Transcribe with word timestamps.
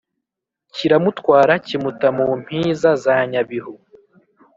kkiramutwara 0.69 1.53
kimuta 1.65 2.07
mu 2.17 2.25
mpiza 2.41 2.89
za 3.03 3.15
nyabihu! 3.31 3.73